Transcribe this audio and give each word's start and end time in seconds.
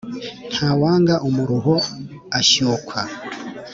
Ntawanga 0.55 1.15
umuruho 1.27 1.75
ashyukwa. 2.39 3.01